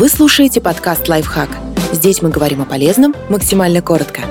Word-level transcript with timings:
Вы 0.00 0.08
слушаете 0.08 0.62
подкаст 0.62 1.10
«Лайфхак». 1.10 1.50
Здесь 1.92 2.22
мы 2.22 2.30
говорим 2.30 2.62
о 2.62 2.64
полезном 2.64 3.14
максимально 3.28 3.82
коротко. 3.82 4.22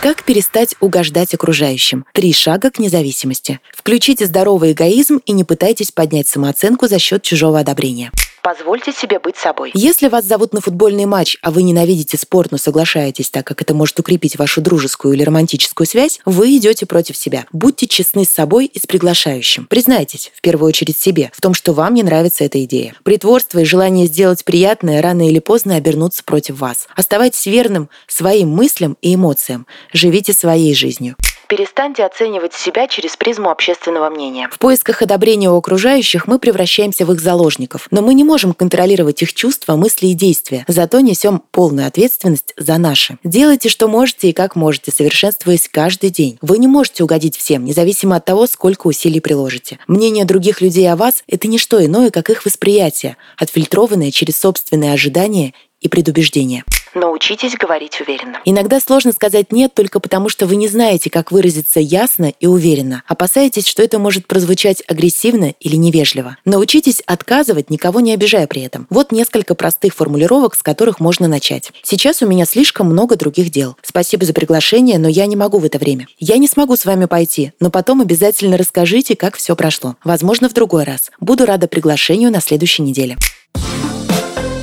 Как 0.00 0.22
перестать 0.22 0.76
угождать 0.78 1.34
окружающим? 1.34 2.04
Три 2.12 2.32
шага 2.32 2.70
к 2.70 2.78
независимости. 2.78 3.58
Включите 3.76 4.24
здоровый 4.24 4.70
эгоизм 4.70 5.20
и 5.26 5.32
не 5.32 5.42
пытайтесь 5.42 5.90
поднять 5.90 6.28
самооценку 6.28 6.86
за 6.86 7.00
счет 7.00 7.24
чужого 7.24 7.58
одобрения. 7.58 8.12
Позвольте 8.42 8.92
себе 8.92 9.18
быть 9.18 9.36
собой. 9.36 9.70
Если 9.74 10.08
вас 10.08 10.24
зовут 10.24 10.52
на 10.52 10.60
футбольный 10.60 11.06
матч, 11.06 11.36
а 11.42 11.50
вы 11.50 11.62
ненавидите 11.62 12.16
спорт, 12.16 12.50
но 12.52 12.58
соглашаетесь, 12.58 13.30
так 13.30 13.46
как 13.46 13.62
это 13.62 13.74
может 13.74 13.98
укрепить 14.00 14.38
вашу 14.38 14.60
дружескую 14.60 15.14
или 15.14 15.22
романтическую 15.22 15.86
связь, 15.86 16.20
вы 16.24 16.56
идете 16.56 16.86
против 16.86 17.16
себя. 17.16 17.46
Будьте 17.52 17.86
честны 17.86 18.24
с 18.24 18.30
собой 18.30 18.66
и 18.66 18.78
с 18.78 18.86
приглашающим. 18.86 19.66
Признайтесь, 19.66 20.32
в 20.34 20.40
первую 20.40 20.68
очередь 20.68 20.98
себе, 20.98 21.30
в 21.34 21.40
том, 21.40 21.54
что 21.54 21.72
вам 21.72 21.94
не 21.94 22.02
нравится 22.02 22.44
эта 22.44 22.62
идея. 22.64 22.94
Притворство 23.02 23.58
и 23.60 23.64
желание 23.64 24.06
сделать 24.06 24.44
приятное 24.44 25.02
рано 25.02 25.28
или 25.28 25.38
поздно 25.38 25.76
обернутся 25.76 26.24
против 26.24 26.60
вас. 26.60 26.88
Оставайтесь 26.94 27.46
верным 27.46 27.88
своим 28.06 28.50
мыслям 28.50 28.96
и 29.02 29.14
эмоциям. 29.14 29.66
Живите 29.92 30.32
своей 30.32 30.74
жизнью. 30.74 31.16
Перестаньте 31.48 32.04
оценивать 32.04 32.52
себя 32.52 32.86
через 32.88 33.16
призму 33.16 33.48
общественного 33.48 34.10
мнения. 34.10 34.50
В 34.52 34.58
поисках 34.58 35.00
одобрения 35.00 35.48
у 35.48 35.56
окружающих 35.56 36.26
мы 36.26 36.38
превращаемся 36.38 37.06
в 37.06 37.12
их 37.12 37.20
заложников, 37.20 37.88
но 37.90 38.02
мы 38.02 38.12
не 38.12 38.22
можем 38.22 38.52
контролировать 38.52 39.22
их 39.22 39.32
чувства, 39.32 39.74
мысли 39.76 40.08
и 40.08 40.12
действия, 40.12 40.66
зато 40.68 41.00
несем 41.00 41.42
полную 41.50 41.86
ответственность 41.86 42.52
за 42.58 42.76
наши. 42.76 43.16
Делайте, 43.24 43.70
что 43.70 43.88
можете 43.88 44.28
и 44.28 44.34
как 44.34 44.56
можете, 44.56 44.92
совершенствуясь 44.92 45.70
каждый 45.72 46.10
день. 46.10 46.38
Вы 46.42 46.58
не 46.58 46.68
можете 46.68 47.02
угодить 47.02 47.38
всем, 47.38 47.64
независимо 47.64 48.16
от 48.16 48.26
того, 48.26 48.46
сколько 48.46 48.86
усилий 48.86 49.20
приложите. 49.20 49.78
Мнение 49.86 50.26
других 50.26 50.60
людей 50.60 50.92
о 50.92 50.96
вас– 50.96 51.24
это 51.28 51.48
не 51.48 51.56
что 51.56 51.82
иное, 51.82 52.10
как 52.10 52.28
их 52.28 52.44
восприятие, 52.44 53.16
отфильтрованное 53.38 54.10
через 54.10 54.38
собственные 54.38 54.92
ожидания 54.92 55.54
и 55.80 55.88
предубеждения. 55.88 56.64
Научитесь 56.98 57.54
говорить 57.54 58.00
уверенно. 58.00 58.40
Иногда 58.44 58.80
сложно 58.80 59.12
сказать 59.12 59.52
«нет» 59.52 59.72
только 59.72 60.00
потому, 60.00 60.28
что 60.28 60.46
вы 60.46 60.56
не 60.56 60.66
знаете, 60.66 61.10
как 61.10 61.30
выразиться 61.30 61.78
ясно 61.78 62.32
и 62.40 62.46
уверенно. 62.48 63.04
Опасаетесь, 63.06 63.68
что 63.68 63.84
это 63.84 64.00
может 64.00 64.26
прозвучать 64.26 64.82
агрессивно 64.88 65.54
или 65.60 65.76
невежливо. 65.76 66.36
Научитесь 66.44 67.00
отказывать, 67.06 67.70
никого 67.70 68.00
не 68.00 68.12
обижая 68.14 68.48
при 68.48 68.62
этом. 68.62 68.88
Вот 68.90 69.12
несколько 69.12 69.54
простых 69.54 69.94
формулировок, 69.94 70.56
с 70.56 70.62
которых 70.64 70.98
можно 70.98 71.28
начать. 71.28 71.70
Сейчас 71.84 72.20
у 72.20 72.26
меня 72.26 72.44
слишком 72.46 72.88
много 72.88 73.14
других 73.14 73.50
дел. 73.50 73.76
Спасибо 73.82 74.24
за 74.24 74.32
приглашение, 74.32 74.98
но 74.98 75.06
я 75.06 75.26
не 75.26 75.36
могу 75.36 75.58
в 75.58 75.64
это 75.64 75.78
время. 75.78 76.08
Я 76.18 76.38
не 76.38 76.48
смогу 76.48 76.74
с 76.74 76.84
вами 76.84 77.04
пойти, 77.04 77.52
но 77.60 77.70
потом 77.70 78.00
обязательно 78.00 78.56
расскажите, 78.56 79.14
как 79.14 79.36
все 79.36 79.54
прошло. 79.54 79.94
Возможно, 80.02 80.48
в 80.48 80.52
другой 80.52 80.82
раз. 80.82 81.12
Буду 81.20 81.46
рада 81.46 81.68
приглашению 81.68 82.32
на 82.32 82.40
следующей 82.40 82.82
неделе. 82.82 83.16